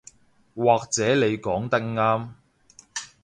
[0.55, 2.29] 或者你講得啱